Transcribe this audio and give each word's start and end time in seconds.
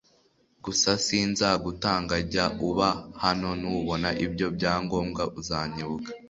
gusa 0.65 0.91
sinzagutanga 1.05 2.15
jya 2.31 2.45
uba 2.69 2.89
hano 3.23 3.49
nubona 3.61 4.09
ibyo 4.25 4.47
byangombwa 4.55 5.23
uzanyibuka 5.39 6.09